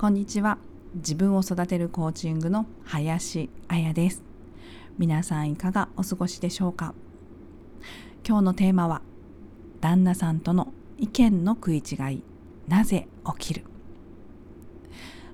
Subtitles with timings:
[0.00, 0.56] こんにちは。
[0.94, 4.22] 自分を育てるコーチングの林彩です。
[4.96, 6.94] 皆さんいかがお過ごしでしょうか？
[8.26, 9.02] 今日のテーマは
[9.82, 12.22] 旦那さんとの意見の食い違い
[12.66, 13.08] なぜ
[13.38, 13.66] 起きる？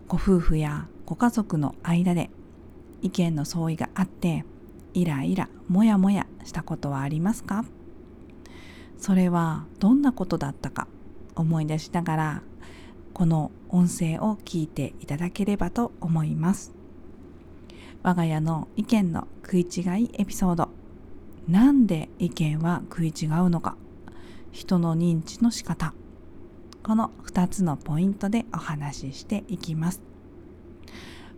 [0.08, 2.28] ご夫婦やご家族の間で
[3.02, 4.44] 意見の相違があって
[4.94, 7.64] イライラモヤモヤしたことはありますか？
[8.98, 10.88] それはどんなことだったか
[11.36, 12.42] 思い出しながら
[13.16, 16.74] この音声を聞いていただければと思います。
[18.02, 20.68] 我が家の意見の食い違いエピソード。
[21.48, 23.74] なんで意見は食い違うのか。
[24.52, 25.94] 人の認知の仕方。
[26.82, 30.02] この2つのポイントでお話ししていきます。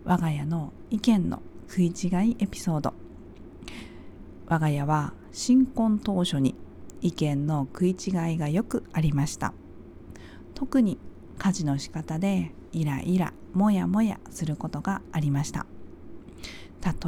[0.03, 2.93] 我が家の意見の食い違いエピソード。
[4.49, 6.57] 我が家は新婚当初に
[7.03, 9.55] 意見の食い違いがよくありました。
[10.57, 10.99] 特に
[11.39, 15.67] 家事の仕方でイライラモヤモヤすることがありました。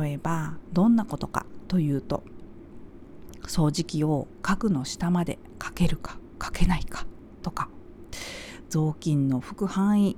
[0.03, 2.25] 例えばどんなことかというと
[3.45, 7.07] 掃除機を家具の下までかけるかかけないか
[7.43, 7.69] とか
[8.69, 10.17] 雑巾の拭く範囲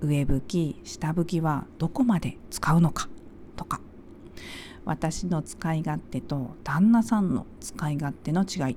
[0.00, 3.08] 上拭き下拭きはどこまで使うのか
[3.56, 3.80] とか
[4.84, 8.76] 私の使い勝手と旦那さんの使い勝手の違い。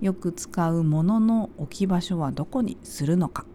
[0.00, 3.46] よく使うものの置き場所はどこにするのか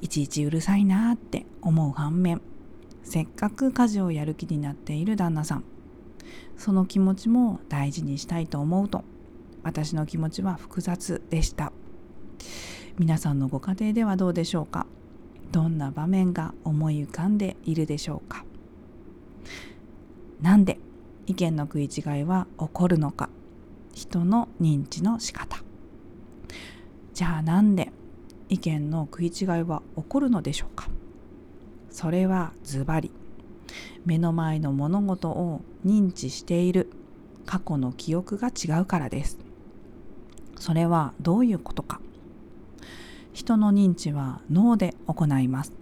[0.00, 2.40] いちいちうるさいなって思う反面
[3.02, 5.64] せっかく家事をやる気になっている旦那さん。
[6.56, 9.04] その気持ちも大事にしたいと思うと
[9.62, 11.72] 私の気持ちは複雑でした。
[12.98, 14.86] 皆さんのご家庭ではどうでしょうか？
[15.52, 18.44] どんな場面が思い浮かんでいるでしょうか？
[20.42, 20.78] なんで
[21.26, 23.30] 意見の食い違いは起こるのか？
[23.94, 25.62] 人の認知の仕方。
[27.14, 27.92] じゃあなんで
[28.48, 30.88] 意見の食い違いは起こるのでしょうか？
[31.90, 33.10] それはズバリ。
[34.04, 36.90] 目の前の物事を認知している。
[37.44, 39.38] 過去の記憶が違うからです。
[40.56, 42.00] それはどういうことか？
[43.32, 45.72] 人の認知は脳で行います。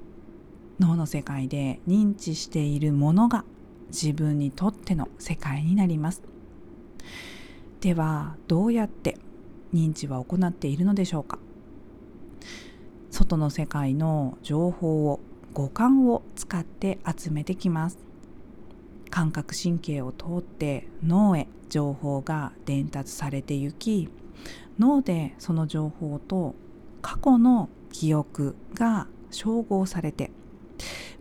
[0.79, 3.45] 脳の世界で認知しているものが
[3.89, 6.23] 自分にとっての世界になります。
[7.81, 9.19] ではどうやって
[9.75, 11.39] 認知は行っているのでしょうか？
[13.11, 15.21] 外の世界の情報を
[15.55, 17.99] 五感を使って集めてきます。
[19.11, 24.09] 感覚神経を通って脳へ情報が伝達されてゆき
[24.79, 26.55] 脳でその情報と
[27.01, 30.31] 過去の記憶が照合されて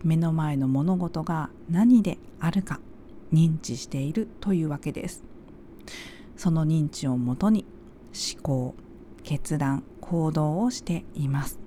[0.04, 2.80] 目の前の物事が何であるか
[3.32, 5.24] 認知しているというわけです。
[6.36, 7.64] その認知をもとに
[8.34, 8.74] 思考
[9.26, 11.58] 決断行動をしています。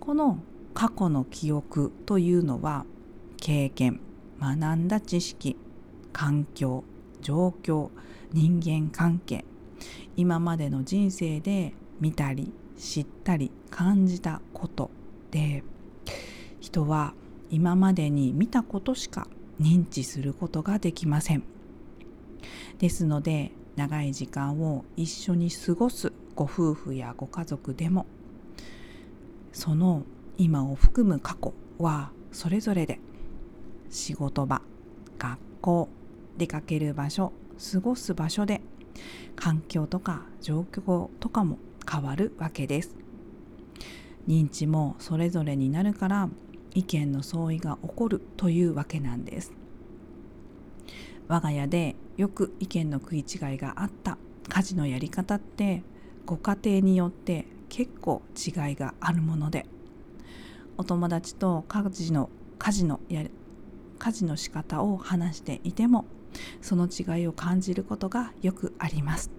[0.00, 0.38] この
[0.72, 2.86] 過去の記憶というのは
[3.36, 4.00] 経験
[4.40, 5.56] 学んだ知識
[6.14, 6.82] 環境
[7.20, 7.90] 状況
[8.32, 9.44] 人間関係
[10.16, 14.90] 今までの人生で見たり知ったり感じたこと
[15.30, 15.62] で
[16.58, 17.12] 人は
[17.50, 19.28] 今までに見たことしか
[19.60, 21.44] 認知することができません。
[22.78, 28.06] ですので長い時間を一緒に過ごすご夫婦やご家族でも
[29.52, 30.02] その
[30.36, 32.98] 今を含む過去はそれぞれで
[33.90, 34.62] 仕事場
[35.18, 35.88] 学校
[36.36, 37.32] 出かける場所
[37.72, 38.60] 過ごす場所で
[39.36, 41.58] 環境とか状況とかも
[41.90, 42.96] 変わるわけです。
[44.26, 46.28] 認知もそれぞれになるから
[46.74, 49.52] 意見の相違が起こるというわけなんです。
[51.28, 54.18] 我が家でよく意見の食い違いがあった。
[54.48, 55.82] 家事のやり方って
[56.26, 59.66] ご家庭によって結構違いがあるもので。
[60.76, 63.24] お友達と家事の家事のや
[63.98, 66.04] 家事の仕方を話していても
[66.60, 69.30] その違いを感じることがよくあります。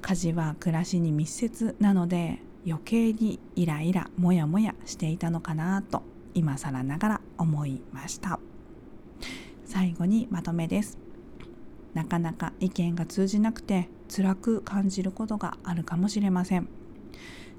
[0.00, 6.02] 家事は暮らしに密接なので余計にイライラモヤモヤしていたのかなと
[6.34, 8.40] 今更ながら思いました。
[9.70, 10.98] 最後にまとめです。
[11.94, 16.66] なかなか意見が通じなくて辛く感じることがあるかもしれません。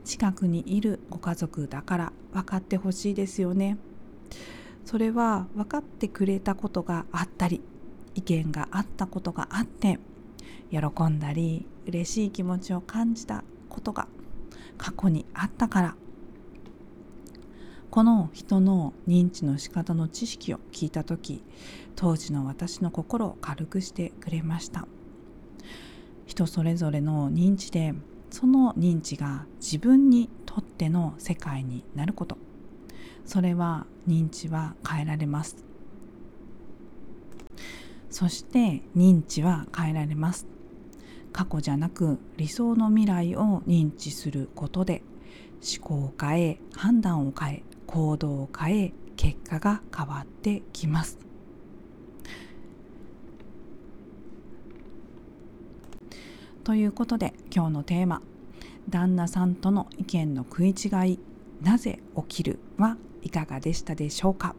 [0.04, 3.78] 近くにいるご家族だから分かってほしいですよね。
[4.84, 7.62] それは分かってくれたことがあったり
[8.14, 9.98] 意見があったことがあって
[10.70, 14.10] 喜んだり嬉しい気持ちを感じたことが
[14.78, 15.96] 過去にあったから
[17.92, 21.44] この人の認知の仕方の知識を聞いた時
[21.98, 24.88] 当時の私の心を軽くしてくれました。
[26.26, 27.94] 人それぞれの認知で
[28.30, 32.38] その認知が自分にとっての世界になること。
[33.26, 35.58] それは認知は変えられます。
[38.10, 40.48] そして認知は変えられます。
[41.34, 45.04] 過去じゃなく理想の未来を認知することで
[45.62, 51.18] 思考を変え判断を変え行動を変え結果が変わってきます
[56.64, 58.22] ということで今日のテーマ
[58.90, 61.20] 「旦那さんとの意見の食い違い
[61.62, 64.56] なぜ起きる?」はいかがでしたでしょうか？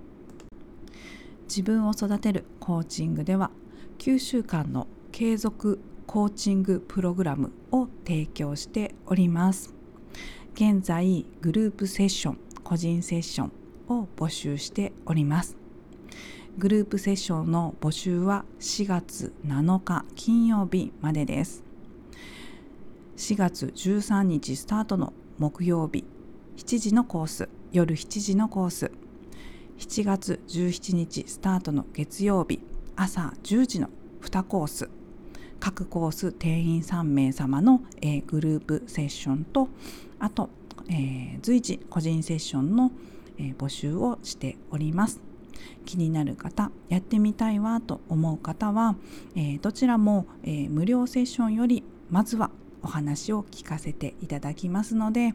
[1.48, 3.50] 自分を育てるコーチングでは
[3.98, 9.74] 9週間の継続コーチングプログラムを提供しております
[10.54, 12.38] 現在グループセッション
[12.72, 13.52] 個人セッション
[13.88, 15.58] を募集しております。
[16.56, 21.62] グループセッションの募集は4月7日金曜日までです。
[23.18, 26.06] 4月13日スタートの木曜日
[26.56, 28.90] 7時のコース夜7時のコース。
[29.76, 32.58] 7月17日スタートの月曜日
[32.96, 33.90] 朝10時の
[34.22, 34.88] 2コース。
[35.60, 39.68] 各コース定員3名様の、え、グループセッションと
[40.18, 40.48] あと、
[40.88, 42.92] えー、随時個人セッションの、
[43.38, 45.20] えー、募集をしております
[45.84, 48.96] 気になる方やってみたいわと思う方は、
[49.36, 52.50] えどちらも、え無料セッションよりまずは
[52.82, 55.34] お話を聞かせていただきますので、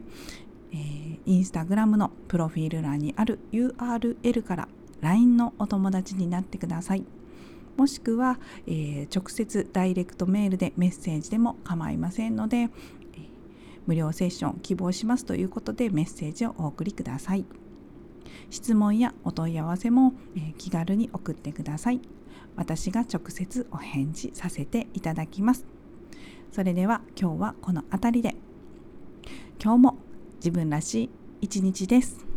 [0.72, 4.68] えー、インスタグラムのプロフィール欄にある URL から
[5.00, 7.04] LINE のお友達になってください。
[7.76, 12.70] もしくは、えー、直接ダイレクトメールでメッセージでも構いませんので、
[13.88, 17.46] 無料セッション希望しますということでメッセージをお送りください。
[18.50, 22.00] 質問やお問い合わせも、え、気軽に送ってください。
[22.54, 25.64] 私が直接お返事させていただきます。
[26.52, 28.36] それでは今日はこの辺りで
[29.62, 29.96] 今日も
[30.36, 31.10] 自分らしい
[31.40, 32.27] 一日です。